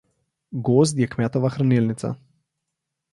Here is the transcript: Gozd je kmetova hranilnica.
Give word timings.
Gozd 0.69 1.01
je 1.03 1.09
kmetova 1.11 1.51
hranilnica. 1.57 2.11